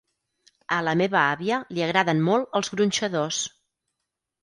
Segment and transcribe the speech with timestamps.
[0.77, 3.47] A la meva àvia li agraden molt els gronxadors.